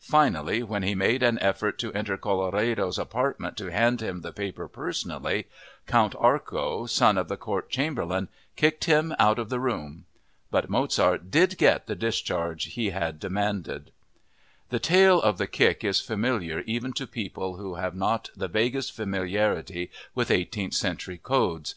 [0.00, 4.66] Finally, when he made an effort to enter Colloredo's apartment to hand him the paper
[4.66, 5.46] personally,
[5.86, 8.26] Count Arco, son of the court chamberlain,
[8.56, 10.04] kicked him out of the room.
[10.50, 13.92] But Mozart did get the discharge he had demanded.
[14.70, 18.90] The tale of the kick is familiar even to people who have not the vaguest
[18.90, 21.76] familiarity with eighteenth century codes.